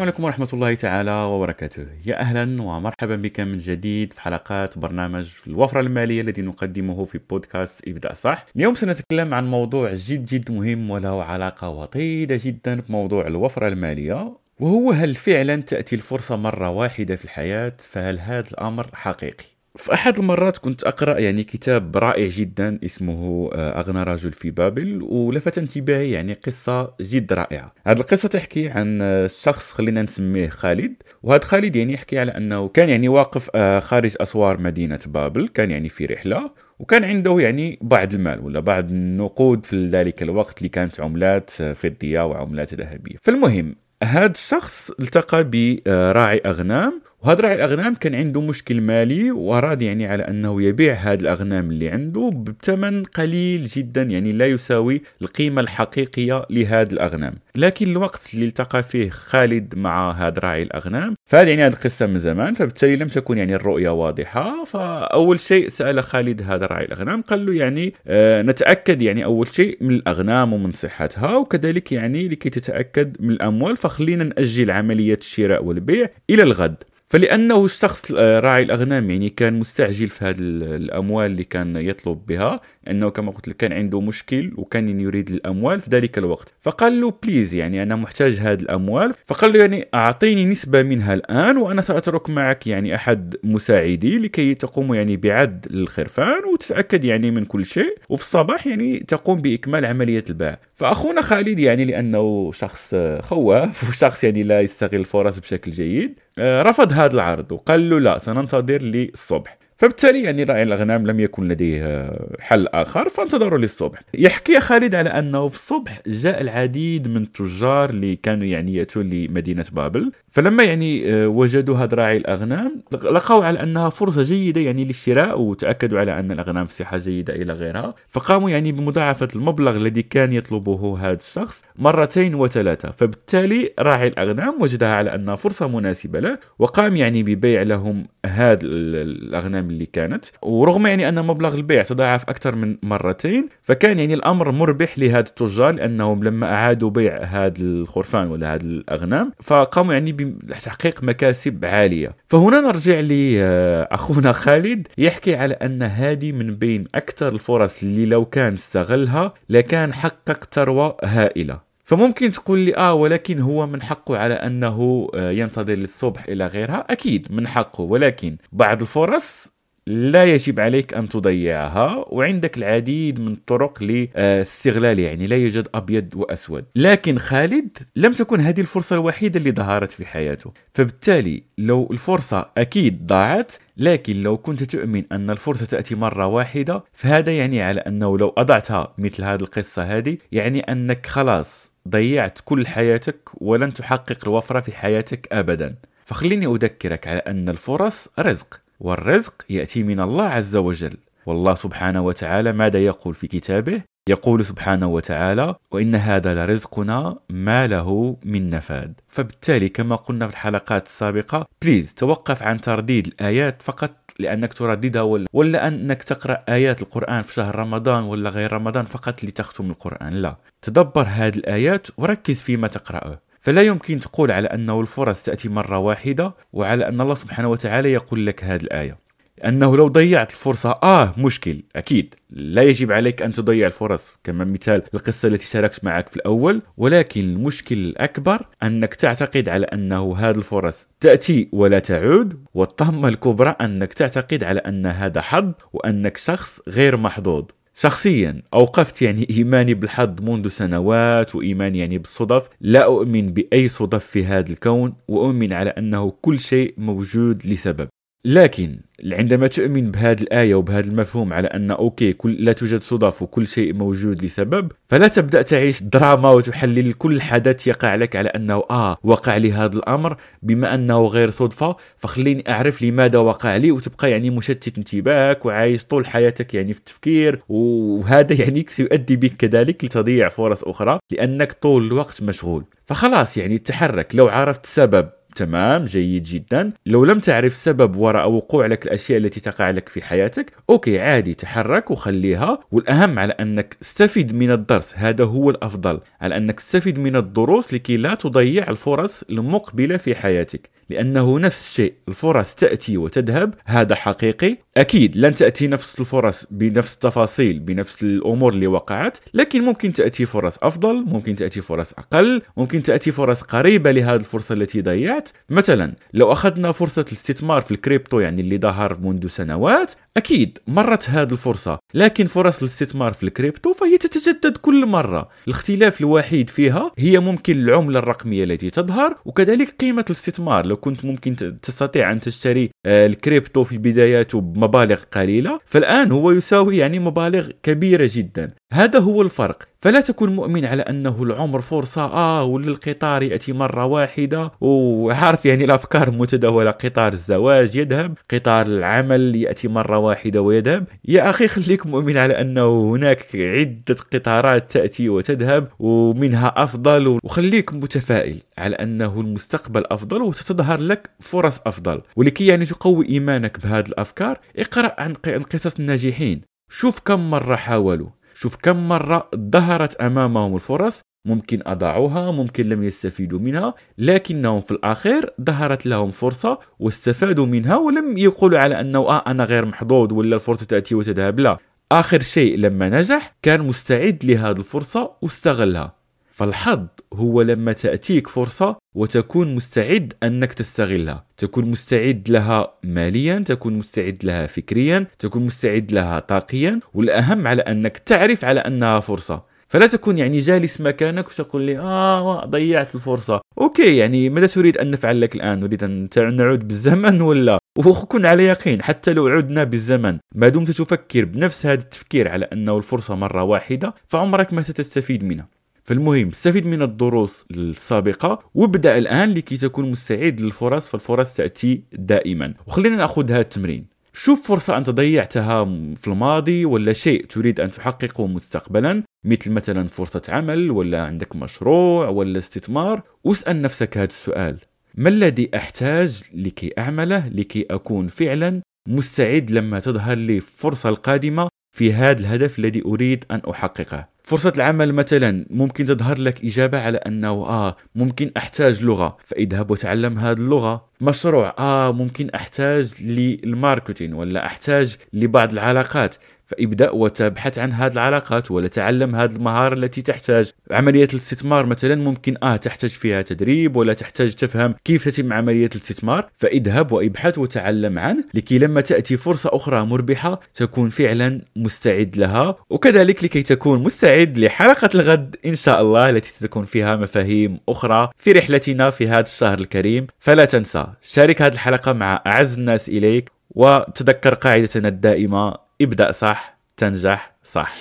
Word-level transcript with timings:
السلام 0.00 0.12
عليكم 0.12 0.24
ورحمة 0.24 0.48
الله 0.52 0.74
تعالى 0.74 1.12
وبركاته. 1.12 1.86
يا 2.04 2.20
أهلا 2.20 2.62
ومرحبا 2.62 3.16
بك 3.16 3.40
من 3.40 3.58
جديد 3.58 4.12
في 4.12 4.20
حلقات 4.20 4.78
برنامج 4.78 5.30
الوفرة 5.46 5.80
المالية 5.80 6.20
الذي 6.20 6.42
نقدمه 6.42 7.04
في 7.04 7.20
بودكاست 7.30 7.88
ابدأ 7.88 8.14
صح. 8.14 8.46
اليوم 8.56 8.74
سنتكلم 8.74 9.34
عن 9.34 9.50
موضوع 9.50 9.94
جد 9.94 10.24
جد 10.24 10.52
مهم 10.52 10.90
وله 10.90 11.22
علاقة 11.22 11.68
وطيدة 11.68 12.40
جدا 12.44 12.80
بموضوع 12.80 13.26
الوفرة 13.26 13.68
المالية 13.68 14.36
وهو 14.60 14.90
هل 14.90 15.14
فعلا 15.14 15.56
تأتي 15.56 15.96
الفرصة 15.96 16.36
مرة 16.36 16.70
واحدة 16.70 17.16
في 17.16 17.24
الحياة؟ 17.24 17.72
فهل 17.78 18.18
هذا 18.18 18.50
الأمر 18.50 18.86
حقيقي؟ 18.94 19.59
في 19.76 19.94
أحد 19.94 20.18
المرات 20.18 20.58
كنت 20.58 20.84
أقرأ 20.84 21.18
يعني 21.18 21.44
كتاب 21.44 21.96
رائع 21.96 22.28
جدا 22.28 22.78
اسمه 22.84 23.50
آه، 23.52 23.80
أغنى 23.80 24.02
رجل 24.02 24.32
في 24.32 24.50
بابل 24.50 25.02
ولفت 25.02 25.58
انتباهي 25.58 26.10
يعني 26.10 26.32
قصة 26.32 26.94
جد 27.00 27.32
رائعة. 27.32 27.74
هذه 27.86 28.00
القصة 28.00 28.28
تحكي 28.28 28.68
عن 28.68 28.98
آه، 29.02 29.26
شخص 29.26 29.72
خلينا 29.72 30.02
نسميه 30.02 30.48
خالد 30.48 30.94
وهذا 31.22 31.44
خالد 31.44 31.76
يعني 31.76 31.92
يحكي 31.92 32.18
على 32.18 32.36
أنه 32.36 32.68
كان 32.68 32.88
يعني 32.88 33.08
واقف 33.08 33.50
آه، 33.54 33.80
خارج 33.80 34.16
أسوار 34.20 34.60
مدينة 34.60 35.00
بابل 35.06 35.48
كان 35.48 35.70
يعني 35.70 35.88
في 35.88 36.06
رحلة 36.06 36.50
وكان 36.78 37.04
عنده 37.04 37.40
يعني 37.40 37.78
بعض 37.82 38.14
المال 38.14 38.40
ولا 38.40 38.60
بعض 38.60 38.90
النقود 38.90 39.66
في 39.66 39.88
ذلك 39.88 40.22
الوقت 40.22 40.58
اللي 40.58 40.68
كانت 40.68 41.00
عملات 41.00 41.50
فضية 41.50 42.26
وعملات 42.26 42.74
ذهبية. 42.74 43.16
فالمهم 43.22 43.74
هذا 44.02 44.26
الشخص 44.26 44.90
التقى 44.90 45.44
براعي 45.44 46.38
أغنام 46.46 47.02
وهذا 47.22 47.40
راعي 47.40 47.54
الأغنام 47.54 47.94
كان 47.94 48.14
عنده 48.14 48.40
مشكل 48.40 48.80
مالي 48.80 49.30
واراد 49.30 49.82
يعني 49.82 50.06
على 50.06 50.22
أنه 50.22 50.62
يبيع 50.62 50.94
هذه 50.94 51.20
الأغنام 51.20 51.70
اللي 51.70 51.88
عنده 51.88 52.30
بثمن 52.34 53.04
قليل 53.04 53.64
جدا 53.64 54.02
يعني 54.02 54.32
لا 54.32 54.46
يساوي 54.46 55.02
القيمة 55.22 55.60
الحقيقية 55.60 56.46
لهذه 56.50 56.92
الأغنام. 56.92 57.34
لكن 57.56 57.90
الوقت 57.90 58.34
اللي 58.34 58.46
التقى 58.46 58.82
فيه 58.82 59.10
خالد 59.10 59.74
مع 59.74 60.10
هذا 60.10 60.38
راعي 60.38 60.62
الأغنام 60.62 61.16
فهذه 61.26 61.48
يعني 61.48 61.66
هذه 61.66 61.72
القصة 61.72 62.06
من 62.06 62.18
زمان 62.18 62.54
فبالتالي 62.54 62.96
لم 62.96 63.08
تكن 63.08 63.38
يعني 63.38 63.54
الرؤية 63.54 63.90
واضحة. 63.90 64.64
فأول 64.64 65.40
شيء 65.40 65.68
سأل 65.68 66.02
خالد 66.02 66.42
هذا 66.42 66.66
راعي 66.66 66.84
الأغنام 66.84 67.22
قال 67.22 67.46
له 67.46 67.54
يعني 67.54 67.94
آه 68.06 68.42
نتأكد 68.42 69.02
يعني 69.02 69.24
أول 69.24 69.48
شيء 69.48 69.78
من 69.80 69.94
الأغنام 69.94 70.52
ومن 70.52 70.70
صحتها 70.70 71.36
وكذلك 71.36 71.92
يعني 71.92 72.28
لكي 72.28 72.50
تتأكد 72.50 73.16
من 73.20 73.30
الأموال 73.30 73.76
فخلينا 73.76 74.24
نأجل 74.24 74.70
عملية 74.70 75.18
الشراء 75.20 75.64
والبيع 75.64 76.08
إلى 76.30 76.42
الغد. 76.42 76.84
فلأنه 77.10 77.64
الشخص 77.64 78.12
آه، 78.16 78.40
راعي 78.40 78.62
الأغنام 78.62 79.10
يعني 79.10 79.28
كان 79.28 79.58
مستعجل 79.58 80.08
في 80.08 80.24
هذه 80.24 80.36
الأموال 80.40 81.26
اللي 81.26 81.44
كان 81.44 81.76
يطلب 81.76 82.26
بها 82.26 82.60
أنه 82.88 83.10
كما 83.10 83.30
قلت 83.30 83.48
لك 83.48 83.56
كان 83.56 83.72
عنده 83.72 84.00
مشكل 84.00 84.52
وكان 84.56 85.00
يريد 85.00 85.30
الأموال 85.30 85.80
في 85.80 85.90
ذلك 85.90 86.18
الوقت. 86.18 86.54
فقال 86.60 87.00
له 87.00 87.14
بليز 87.22 87.54
يعني 87.54 87.82
أنا 87.82 87.96
محتاج 87.96 88.32
هذه 88.32 88.60
الأموال. 88.60 89.14
فقال 89.26 89.52
له 89.52 89.58
يعني 89.58 89.88
أعطيني 89.94 90.44
نسبة 90.44 90.82
منها 90.82 91.14
الآن 91.14 91.56
وأنا 91.56 91.82
سأترك 91.82 92.30
معك 92.30 92.66
يعني 92.66 92.94
أحد 92.94 93.36
مساعدي 93.44 94.18
لكي 94.18 94.54
تقوم 94.54 94.94
يعني 94.94 95.16
بعد 95.16 95.66
الخرفان 95.70 96.44
وتتأكد 96.52 97.04
يعني 97.04 97.30
من 97.30 97.44
كل 97.44 97.66
شيء. 97.66 97.98
وفي 98.08 98.22
الصباح 98.22 98.66
يعني 98.66 98.98
تقوم 98.98 99.40
بإكمال 99.42 99.84
عملية 99.84 100.24
البيع 100.28 100.56
فأخونا 100.80 101.22
خالد 101.22 101.58
يعني 101.58 101.84
لأنه 101.84 102.52
شخص 102.52 102.94
خواف 103.20 103.88
وشخص 103.88 104.24
يعني 104.24 104.42
لا 104.42 104.60
يستغل 104.60 105.00
الفرص 105.00 105.38
بشكل 105.38 105.70
جيد 105.70 106.18
آه، 106.38 106.62
رفض 106.62 106.92
هذا 106.92 107.14
العرض 107.14 107.52
وقال 107.52 107.90
له 107.90 108.00
لا 108.00 108.18
سننتظر 108.18 108.82
للصبح. 108.82 109.58
فبالتالي 109.76 110.22
يعني 110.22 110.44
راعي 110.44 110.62
الأغنام 110.62 111.06
لم 111.06 111.20
يكن 111.20 111.48
لديه 111.48 112.10
حل 112.40 112.66
آخر 112.66 113.08
فانتظروا 113.08 113.58
للصبح. 113.58 114.02
يحكي 114.14 114.60
خالد 114.60 114.94
على 114.94 115.10
أنه 115.10 115.48
في 115.48 115.54
الصبح 115.54 116.00
جاء 116.06 116.40
العديد 116.40 117.08
من 117.08 117.22
التجار 117.22 117.90
اللي 117.90 118.16
كانوا 118.16 118.46
يعني 118.46 118.74
يأتون 118.74 119.10
لمدينة 119.10 119.64
بابل. 119.72 120.12
فلما 120.30 120.62
يعني 120.62 121.14
آه، 121.14 121.28
وجدوا 121.28 121.76
هذا 121.76 121.94
راعي 121.96 122.16
الأغنام 122.16 122.82
لقوا 122.92 123.44
على 123.44 123.62
أنها 123.62 123.88
فرصة 123.88 124.22
جيدة 124.22 124.60
يعني 124.60 124.84
للشراء 124.84 125.40
وتأكدوا 125.40 126.00
على 126.00 126.18
أن 126.18 126.32
الأغنام 126.32 126.66
في 126.66 126.74
صحه 126.74 126.98
جيدة 126.98 127.34
إلى 127.34 127.52
غيرها. 127.52 127.94
فقاموا 128.08 128.50
يعني 128.50 128.72
بمضاعفة 128.72 129.28
المبلغ 129.36 129.76
الذي 129.76 130.02
كان 130.02 130.32
يطلبه 130.32 130.98
هذا 131.00 131.12
الشخص 131.12 131.64
مرتين 131.76 132.34
وثلاثة. 132.34 132.90
فبالتالي 132.90 133.72
راعي 133.78 134.08
الأغنام 134.08 134.62
وجدها 134.62 134.94
على 134.94 135.14
أنها 135.14 135.36
فرصة 135.36 135.68
مناسبة 135.68 136.20
له 136.20 136.38
وقام 136.58 136.96
يعني 136.96 137.22
ببيع 137.22 137.62
لهم 137.62 138.06
هذه 138.26 138.58
الأغنام 138.62 139.70
اللي 139.70 139.86
كانت. 139.86 140.24
ورغم 140.42 140.86
يعني 140.86 141.08
أن 141.08 141.24
مبلغ 141.24 141.54
البيع 141.54 141.82
تضاعف 141.82 142.28
أكثر 142.28 142.54
من 142.54 142.76
مرتين 142.82 143.48
فكان 143.62 143.98
يعني 143.98 144.14
الأمر 144.14 144.50
مربح 144.50 144.98
لهذا 144.98 145.18
التجار 145.18 145.70
لأنهم 145.70 146.24
لما 146.24 146.46
أعادوا 146.46 146.90
بيع 146.90 147.24
هذا 147.24 147.54
الخرفان 147.58 148.28
ولا 148.28 148.54
هذه 148.54 148.60
الأغنام 148.60 149.32
فقاموا 149.42 149.94
يعني 149.94 150.12
بتحقيق 150.24 151.02
مكاسب 151.04 151.64
عالية. 151.64 152.16
فهنا 152.26 152.60
نرجع 152.60 153.00
لاخونا 153.00 154.32
خالد 154.32 154.88
يحكي 154.98 155.36
على 155.36 155.54
أن 155.54 155.82
هذه 155.82 156.32
من 156.32 156.54
بين 156.54 156.84
أكثر 156.94 157.28
الفرص 157.28 157.82
اللي 157.82 158.06
لو 158.06 158.24
كان 158.24 158.52
استغلها 158.52 159.34
لكان 159.48 159.94
حقق 159.94 160.44
ثروه 160.44 160.96
هائله 161.04 161.70
فممكن 161.90 162.30
تقول 162.30 162.58
لي 162.58 162.76
آه 162.76 162.94
ولكن 162.94 163.40
هو 163.40 163.66
من 163.66 163.82
حقه 163.82 164.18
على 164.18 164.34
أنه 164.34 165.08
آه، 165.14 165.30
ينتظر 165.30 165.74
للصبح 165.74 166.24
إلى 166.28 166.46
غيرها؟ 166.46 166.86
أكيد 166.90 167.26
من 167.30 167.48
حقه 167.48 167.82
ولكن 167.82 168.36
بعض 168.52 168.80
الفرص 168.80 169.49
لا 169.86 170.24
يجب 170.24 170.60
عليك 170.60 170.94
أن 170.94 171.08
تضيعها 171.08 172.04
وعندك 172.08 172.58
العديد 172.58 173.20
من 173.20 173.32
الطرق 173.32 173.82
لاستغلال 173.82 174.98
يعني 174.98 175.26
لا 175.26 175.36
يوجد 175.36 175.68
أبيض 175.74 176.08
وأسود. 176.16 176.64
لكن 176.76 177.18
خالد 177.18 177.78
لم 177.96 178.12
تكن 178.12 178.40
هذه 178.40 178.60
الفرصة 178.60 178.94
الوحيدة 178.94 179.38
اللي 179.38 179.52
ظهرت 179.52 179.92
في 179.92 180.06
حياته. 180.06 180.52
فبالتالي 180.74 181.42
لو 181.58 181.88
الفرصة 181.92 182.50
أكيد 182.58 183.06
ضاعت 183.06 183.52
لكن 183.76 184.22
لو 184.22 184.38
كنت 184.38 184.62
تؤمن 184.62 185.04
أن 185.12 185.30
الفرصة 185.30 185.66
تأتي 185.66 185.94
مرة 185.94 186.26
واحدة 186.26 186.84
فهذا 186.92 187.32
يعني 187.32 187.62
على 187.62 187.80
أنه 187.80 188.18
لو 188.18 188.34
أضعتها 188.38 188.94
مثل 188.98 189.24
هذه 189.24 189.40
القصة 189.40 189.82
هذه 189.82 190.18
يعني 190.32 190.60
أنك 190.60 191.06
خلاص 191.06 191.70
ضيعت 191.88 192.38
كل 192.44 192.66
حياتك 192.66 193.30
ولن 193.34 193.74
تحقق 193.74 194.18
الوفرة 194.22 194.60
في 194.60 194.72
حياتك 194.72 195.28
أبدا. 195.32 195.74
فخليني 196.04 196.46
أذكرك 196.46 197.08
على 197.08 197.18
أن 197.18 197.48
الفرص 197.48 198.08
رزق. 198.18 198.60
والرزق 198.80 199.34
يأتي 199.50 199.82
من 199.82 200.00
الله 200.00 200.24
عز 200.24 200.56
وجل. 200.56 200.96
والله 201.26 201.54
سبحانه 201.54 202.00
وتعالى 202.02 202.52
ماذا 202.52 202.78
يقول 202.78 203.14
في 203.14 203.26
كتابه؟ 203.26 203.82
يقول 204.08 204.44
سبحانه 204.44 204.86
وتعالى 204.86 205.54
وإن 205.70 205.94
هذا 205.94 206.34
لرزقنا 206.34 207.18
ما 207.30 207.66
له 207.66 208.16
من 208.24 208.50
نفاد 208.50 209.00
فبالتالي 209.08 209.68
كما 209.68 209.96
قلنا 209.96 210.26
في 210.26 210.32
الحلقات 210.32 210.86
السابقة 210.86 211.46
بليز 211.62 211.94
توقف 211.94 212.42
عن 212.42 212.60
ترديد 212.60 213.06
الآيات 213.06 213.62
فقط 213.62 213.90
لأنك 214.18 214.52
ترددها 214.52 215.02
ولا, 215.02 215.26
ولا 215.32 215.68
أنك 215.68 216.02
تقرأ 216.02 216.44
آيات 216.48 216.82
القرآن 216.82 217.22
في 217.22 217.32
شهر 217.34 217.56
رمضان 217.56 218.04
ولا 218.04 218.30
غير 218.30 218.52
رمضان 218.52 218.84
فقط 218.84 219.24
لتختم 219.24 219.70
القرآن 219.70 220.12
لا. 220.12 220.36
تدبر 220.62 221.02
هذه 221.02 221.36
الآيات 221.36 221.86
وركز 221.96 222.42
فيما 222.42 222.68
تقرأه. 222.68 223.20
فلا 223.40 223.62
يمكن 223.62 224.00
تقول 224.00 224.30
على 224.30 224.48
أنه 224.48 224.80
الفرص 224.80 225.22
تأتي 225.22 225.48
مرة 225.48 225.78
واحدة 225.78 226.34
وعلى 226.52 226.88
أن 226.88 227.00
الله 227.00 227.14
سبحانه 227.14 227.48
وتعالى 227.48 227.92
يقول 227.92 228.26
لك 228.26 228.44
هذه 228.44 228.62
الآية. 228.62 229.10
أنه 229.44 229.76
لو 229.76 229.88
ضيعت 229.88 230.30
الفرصة 230.30 230.70
آه 230.82 231.14
مشكل 231.18 231.62
أكيد. 231.76 232.14
لا 232.30 232.62
يجب 232.62 232.92
عليك 232.92 233.22
أن 233.22 233.32
تضيع 233.32 233.66
الفرص 233.66 234.16
كما 234.24 234.44
مثال 234.44 234.82
القصة 234.94 235.28
التي 235.28 235.46
شاركت 235.46 235.84
معك 235.84 236.08
في 236.08 236.16
الأول. 236.16 236.62
ولكن 236.76 237.20
المشكل 237.20 237.78
الأكبر 237.78 238.46
أنك 238.62 238.94
تعتقد 238.94 239.48
على 239.48 239.66
أنه 239.66 240.16
هذه 240.16 240.36
الفرص 240.36 240.88
تأتي 241.00 241.48
ولا 241.52 241.78
تعود 241.78 242.44
والطامة 242.54 243.08
الكبرى 243.08 243.56
أنك 243.60 243.92
تعتقد 243.92 244.44
على 244.44 244.60
أن 244.60 244.86
هذا 244.86 245.20
حظ 245.20 245.52
وأنك 245.72 246.16
شخص 246.16 246.60
غير 246.68 246.96
محظوظ. 246.96 247.44
شخصيا 247.82 248.42
أوقفت 248.54 249.02
يعني 249.02 249.26
إيماني 249.30 249.74
بالحظ 249.74 250.20
منذ 250.20 250.48
سنوات 250.48 251.34
وإيماني 251.34 251.78
يعني 251.78 251.98
بالصدف. 251.98 252.48
لا 252.60 252.84
أؤمن 252.84 253.32
بأي 253.32 253.68
صدف 253.68 254.06
في 254.06 254.24
هذا 254.24 254.50
الكون 254.50 254.94
وأؤمن 255.08 255.52
على 255.52 255.70
أنه 255.70 256.10
كل 256.22 256.40
شيء 256.40 256.74
موجود 256.78 257.46
لسبب. 257.46 257.88
لكن 258.24 258.80
عندما 259.04 259.46
تؤمن 259.46 259.90
بهذه 259.90 260.22
الآية 260.22 260.54
وبهذا 260.54 260.88
المفهوم 260.88 261.32
على 261.32 261.48
أن 261.48 261.70
أوكي 261.70 262.12
كل 262.12 262.32
لا 262.44 262.52
توجد 262.52 262.82
صدف 262.82 263.22
وكل 263.22 263.46
شيء 263.46 263.74
موجود 263.74 264.24
لسبب 264.24 264.72
فلا 264.88 265.08
تبدأ 265.08 265.42
تعيش 265.42 265.82
دراما 265.82 266.30
وتحلل 266.30 266.92
كل 266.92 267.20
حدث 267.20 267.66
يقع 267.66 267.94
لك 267.94 268.16
على 268.16 268.28
أنه 268.28 268.62
آه 268.70 268.96
وقع 269.04 269.36
لي 269.36 269.52
هذا 269.52 269.76
الأمر 269.76 270.16
بما 270.42 270.74
أنه 270.74 271.06
غير 271.06 271.30
صدفة 271.30 271.76
فخليني 271.96 272.44
أعرف 272.48 272.82
لماذا 272.82 273.18
وقع 273.18 273.56
لي 273.56 273.70
وتبقى 273.70 274.10
يعني 274.10 274.30
مشتت 274.30 274.78
انتباهك 274.78 275.46
وعايش 275.46 275.84
طول 275.84 276.06
حياتك 276.06 276.54
يعني 276.54 276.74
في 276.74 276.78
التفكير 276.78 277.42
وهذا 277.48 278.32
يعني 278.42 278.64
سيؤدي 278.68 279.16
بك 279.16 279.36
كذلك 279.36 279.84
لتضييع 279.84 280.28
فرص 280.28 280.64
أخرى 280.64 280.98
لأنك 281.10 281.52
طول 281.52 281.86
الوقت 281.86 282.22
مشغول. 282.22 282.64
فخلاص 282.86 283.36
يعني 283.36 283.58
تحرك 283.58 284.14
لو 284.14 284.28
عرفت 284.28 284.66
سبب 284.66 285.08
تمام 285.40 285.84
جيد 285.84 286.22
جدا. 286.22 286.72
لو 286.86 287.04
لم 287.04 287.20
تعرف 287.20 287.54
سبب 287.56 287.96
وراء 287.96 288.30
وقوع 288.30 288.66
لك 288.66 288.86
الأشياء 288.86 289.18
التي 289.18 289.40
تقع 289.40 289.70
لك 289.70 289.88
في 289.88 290.02
حياتك 290.02 290.52
أوكي 290.70 291.00
عادي 291.00 291.34
تحرك 291.34 291.90
وخليها. 291.90 292.58
والأهم 292.72 293.18
على 293.18 293.32
أنك 293.32 293.76
استفد 293.82 294.32
من 294.34 294.50
الدرس 294.50 294.92
هذا 294.96 295.24
هو 295.24 295.50
الأفضل 295.50 296.00
على 296.20 296.36
أنك 296.36 296.60
تستفيد 296.60 296.98
من 296.98 297.16
الدروس 297.16 297.74
لكي 297.74 297.96
لا 297.96 298.14
تضيع 298.14 298.70
الفرص 298.70 299.22
المقبلة 299.22 299.96
في 299.96 300.14
حياتك. 300.14 300.70
لأنه 300.90 301.38
نفس 301.38 301.68
الشيء 301.70 301.94
الفرص 302.08 302.54
تأتي 302.54 302.96
وتذهب. 302.96 303.54
هذا 303.64 303.94
حقيقي. 303.94 304.56
أكيد 304.76 305.16
لن 305.16 305.34
تأتي 305.34 305.66
نفس 305.66 306.00
الفرص 306.00 306.46
بنفس 306.50 306.94
التفاصيل 306.94 307.58
بنفس 307.58 308.02
الأمور 308.02 308.52
اللي 308.52 308.66
وقعت 308.66 309.18
لكن 309.34 309.62
ممكن 309.62 309.92
تأتي 309.92 310.26
فرص 310.26 310.58
أفضل 310.62 311.04
ممكن 311.06 311.36
تأتي 311.36 311.60
فرص 311.60 311.92
أقل 311.92 312.42
ممكن 312.56 312.82
تأتي 312.82 313.10
فرص 313.10 313.42
قريبة 313.42 313.90
لهذه 313.90 314.20
الفرصة 314.20 314.52
التي 314.52 314.80
ضيعت. 314.80 315.28
مثلا 315.50 315.94
لو 316.12 316.32
أخذنا 316.32 316.72
فرصة 316.72 317.04
الاستثمار 317.08 317.62
في 317.62 317.70
الكريبتو 317.70 318.20
يعني 318.20 318.40
اللي 318.40 318.58
ظهر 318.58 318.98
منذ 319.00 319.26
سنوات 319.26 319.92
أكيد 320.16 320.58
مرت 320.66 321.10
هذه 321.10 321.32
الفرصة. 321.32 321.79
لكن 321.94 322.26
فرص 322.26 322.58
الاستثمار 322.58 323.12
في 323.12 323.22
الكريبتو 323.22 323.72
فهي 323.72 323.98
تتجدد 323.98 324.56
كل 324.56 324.86
مرة. 324.86 325.28
الاختلاف 325.46 326.00
الوحيد 326.00 326.50
فيها 326.50 326.92
هي 326.98 327.18
ممكن 327.18 327.56
العملة 327.56 327.98
الرقمية 327.98 328.44
التي 328.44 328.70
تظهر 328.70 329.16
وكذلك 329.24 329.74
قيمة 329.80 330.04
الاستثمار. 330.06 330.66
لو 330.66 330.76
كنت 330.76 331.04
ممكن 331.04 331.60
تستطيع 331.62 332.12
أن 332.12 332.20
تشتري 332.20 332.70
آه، 332.86 333.06
الكريبتو 333.06 333.64
في 333.64 333.78
بداياته 333.78 334.40
بمبالغ 334.40 335.02
قليلة 335.12 335.60
فالآن 335.64 336.12
هو 336.12 336.30
يساوي 336.30 336.76
يعني 336.76 336.98
مبالغ 336.98 337.50
كبيرة 337.62 338.10
جدا. 338.12 338.59
هذا 338.72 338.98
هو 338.98 339.22
الفرق. 339.22 339.62
فلا 339.80 340.00
تكن 340.00 340.34
مؤمن 340.36 340.64
على 340.64 340.82
أنه 340.82 341.22
العمر 341.22 341.60
فرصة. 341.60 342.02
آه 342.02 342.44
ولا 342.44 342.68
القطار 342.68 343.22
يأتي 343.22 343.52
مرة 343.52 343.84
واحدة. 343.84 344.52
وعارف 344.60 345.46
يعني 345.46 345.64
الأفكار 345.64 346.10
متداولة. 346.10 346.70
قطار 346.70 347.12
الزواج 347.12 347.76
يذهب 347.76 348.18
قطار 348.30 348.66
العمل 348.66 349.36
يأتي 349.36 349.68
مرة 349.68 349.98
واحدة 349.98 350.42
ويذهب. 350.42 350.84
يا 351.04 351.30
أخي 351.30 351.48
خليك 351.48 351.86
مؤمن 351.86 352.16
على 352.16 352.40
انه 352.40 352.94
هناك 352.94 353.26
عدة 353.34 353.96
قطارات 354.12 354.70
تأتي 354.70 355.08
وتذهب 355.08 355.68
ومنها 355.78 356.54
أفضل. 356.56 357.18
وخليك 357.24 357.72
متفائل 357.72 358.42
على 358.58 358.76
أنه 358.76 359.20
المستقبل 359.20 359.84
أفضل 359.90 360.22
وستظهر 360.22 360.80
لك 360.80 361.10
فرص 361.20 361.60
أفضل. 361.66 362.00
ولكي 362.16 362.46
يعني 362.46 362.64
تقوي 362.66 363.08
إيمانك 363.08 363.60
بهذه 363.62 363.86
الأفكار 363.88 364.38
اقرأ 364.58 364.94
عن 364.98 365.12
قصص 365.52 365.78
الناجحين. 365.78 366.40
شوف 366.72 367.00
كم 367.00 367.30
مرة 367.30 367.56
حاولوا. 367.56 368.08
شوف 368.42 368.56
كم 368.56 368.88
مرة 368.88 369.28
ظهرت 369.36 369.94
أمامهم 369.94 370.54
الفرص 370.54 371.00
ممكن 371.26 371.62
أضاعوها 371.66 372.30
ممكن 372.30 372.68
لم 372.68 372.82
يستفيدوا 372.82 373.38
منها 373.38 373.74
لكنهم 373.98 374.60
في 374.60 374.70
الأخير 374.70 375.34
ظهرت 375.42 375.86
لهم 375.86 376.10
فرصة 376.10 376.58
واستفادوا 376.78 377.46
منها 377.46 377.76
ولم 377.76 378.18
يقولوا 378.18 378.58
على 378.58 378.80
أنه 378.80 378.98
آه 378.98 379.22
أنا 379.26 379.44
غير 379.44 379.64
محظوظ 379.64 380.12
ولا 380.12 380.34
الفرصة 380.36 380.66
تأتي 380.66 380.94
وتذهب 380.94 381.40
لا. 381.40 381.58
آخر 381.92 382.20
شيء 382.20 382.56
لما 382.56 382.88
نجح 382.88 383.36
كان 383.42 383.60
مستعد 383.60 384.24
لهذه 384.24 384.58
الفرصة 384.58 385.10
واستغلها. 385.22 385.99
فالحظ 386.40 386.86
هو 387.14 387.42
لما 387.42 387.72
تأتيك 387.72 388.28
فرصة 388.28 388.76
وتكون 388.94 389.54
مستعد 389.54 390.14
أنك 390.22 390.52
تستغلها. 390.52 391.24
تكون 391.36 391.70
مستعد 391.70 392.28
لها 392.28 392.74
ماليا 392.84 393.38
تكون 393.38 393.78
مستعد 393.78 394.18
لها 394.24 394.46
فكريا 394.46 395.06
تكون 395.18 395.46
مستعد 395.46 395.92
لها 395.92 396.18
طاقيا 396.18 396.80
والأهم 396.94 397.46
على 397.46 397.62
أنك 397.62 397.98
تعرف 397.98 398.44
على 398.44 398.60
أنها 398.60 399.00
فرصة. 399.00 399.42
فلا 399.68 399.86
تكون 399.86 400.18
يعني 400.18 400.38
جالس 400.38 400.80
مكانك 400.80 401.28
وتقول 401.28 401.62
لي 401.62 401.78
آه 401.78 402.44
ضيعت 402.44 402.94
الفرصة. 402.94 403.40
أوكي 403.60 403.96
يعني 403.96 404.28
ماذا 404.28 404.46
تريد 404.46 404.78
أن 404.78 404.90
نفعل 404.90 405.20
لك 405.20 405.34
الآن؟ 405.36 405.60
نريد 405.60 405.84
أن 405.84 406.08
نعود 406.16 406.68
بالزمن 406.68 407.22
ولا؟ 407.28 407.58
وكن 407.78 408.26
على 408.26 408.44
يقين 408.44 408.82
حتى 408.82 409.12
لو 409.12 409.28
عدنا 409.28 409.64
بالزمن. 409.64 410.18
ما 410.34 410.48
دمت 410.48 410.70
تفكر 410.70 411.24
بنفس 411.24 411.66
هذا 411.66 411.80
التفكير 411.80 412.28
على 412.28 412.44
أنه 412.44 412.76
الفرصة 412.76 413.14
مرة 413.14 413.42
واحدة 413.42 413.94
فعمرك 414.06 414.52
ما 414.52 414.62
ستستفيد 414.62 415.24
منها. 415.24 415.59
فالمهم 415.90 416.28
استفيد 416.28 416.66
من 416.66 416.82
الدروس 416.82 417.44
السابقة 417.50 418.42
وابدأ 418.54 418.98
الآن 418.98 419.34
لكي 419.34 419.56
تكون 419.56 419.90
مستعد 419.90 420.40
للفرص 420.40 420.88
فالفرص 420.88 421.34
تأتي 421.34 421.82
دائما. 421.92 422.54
وخلينا 422.66 422.96
نأخذ 422.96 423.30
هذا 423.30 423.40
التمرين. 423.40 423.86
شوف 424.12 424.48
فرصة 424.48 424.76
أنت 424.78 424.90
ضيعتها 424.90 425.64
في 425.96 426.08
الماضي 426.08 426.64
ولا 426.64 426.92
شيء 426.92 427.26
تريد 427.26 427.60
أن 427.60 427.70
تحققه 427.70 428.26
مستقبلا 428.26 429.02
مثل 429.24 429.50
مثلا 429.50 429.88
فرصة 429.88 430.22
عمل 430.28 430.70
ولا 430.70 431.02
عندك 431.02 431.36
مشروع 431.36 432.08
ولا 432.08 432.38
استثمار. 432.38 433.02
واسأل 433.24 433.62
نفسك 433.62 433.98
هذا 433.98 434.04
السؤال. 434.04 434.58
ما 434.94 435.08
الذي 435.08 435.50
أحتاج 435.56 436.22
لكي 436.34 436.72
أعمله 436.78 437.28
لكي 437.28 437.66
أكون 437.70 438.08
فعلا 438.08 438.62
مستعد 438.88 439.50
لما 439.50 439.80
تظهر 439.80 440.16
لي 440.16 440.40
فرصة 440.40 440.88
القادمة 440.88 441.48
في 441.76 441.92
هذا 441.92 442.20
الهدف 442.20 442.58
الذي 442.58 442.82
أريد 442.86 443.24
أن 443.30 443.40
أحققه؟ 443.50 444.08
فرصة 444.30 444.52
العمل 444.56 444.92
مثلا 444.92 445.46
ممكن 445.50 445.84
تظهر 445.84 446.18
لك 446.18 446.44
إجابة 446.44 446.80
على 446.80 446.98
أنه 446.98 447.28
آه 447.28 447.76
ممكن 447.94 448.30
أحتاج 448.36 448.82
لغة 448.82 449.16
فإذهب 449.24 449.70
وتعلم 449.70 450.18
هذه 450.18 450.36
اللغة. 450.36 450.88
مشروع 451.00 451.54
آه 451.58 451.92
ممكن 451.92 452.30
أحتاج 452.30 452.94
للماركتين 453.02 454.14
ولا 454.14 454.46
أحتاج 454.46 454.96
لبعض 455.12 455.52
العلاقات. 455.52 456.16
فابدأ 456.50 456.90
وتبحث 456.90 457.58
عن 457.58 457.72
هذه 457.72 457.92
العلاقات 457.92 458.50
ولا 458.50 458.68
تعلم 458.68 459.16
هذه 459.16 459.30
المهارة 459.30 459.74
التي 459.74 460.02
تحتاج. 460.02 460.52
عملية 460.70 461.08
الاستثمار 461.12 461.66
مثلا 461.66 461.94
ممكن 461.94 462.34
آه 462.42 462.56
تحتاج 462.56 462.90
فيها 462.90 463.22
تدريب 463.22 463.76
ولا 463.76 463.92
تحتاج 463.92 464.34
تفهم 464.34 464.74
كيف 464.84 465.08
تتم 465.08 465.32
عملية 465.32 465.70
الاستثمار. 465.74 466.30
فاذهب 466.36 466.92
وابحث 466.92 467.38
وتعلم 467.38 467.98
عنه 467.98 468.24
لكي 468.34 468.58
لما 468.58 468.80
تأتي 468.80 469.16
فرصة 469.16 469.50
أخرى 469.52 469.84
مربحة 469.84 470.40
تكون 470.54 470.88
فعلا 470.88 471.40
مستعد 471.56 472.16
لها 472.16 472.56
وكذلك 472.70 473.24
لكي 473.24 473.42
تكون 473.42 473.82
مستعد 473.82 474.38
لحلقة 474.38 474.90
الغد 474.94 475.36
إن 475.46 475.54
شاء 475.54 475.80
الله 475.80 476.10
التي 476.10 476.28
ستكون 476.28 476.64
فيها 476.64 476.96
مفاهيم 476.96 477.60
أخرى 477.68 478.10
في 478.18 478.32
رحلتنا 478.32 478.90
في 478.90 479.08
هذا 479.08 479.20
الشهر 479.20 479.58
الكريم. 479.58 480.06
فلا 480.18 480.44
تنسى 480.44 480.86
شارك 481.02 481.42
هذه 481.42 481.52
الحلقة 481.52 481.92
مع 481.92 482.22
أعز 482.26 482.58
الناس 482.58 482.88
إليك 482.88 483.30
وتذكر 483.50 484.34
قاعدتنا 484.34 484.88
الدائمة 484.88 485.69
ابدأ 485.80 486.12
صح 486.12 486.58
تنجح 486.76 487.32
صح. 487.44 487.72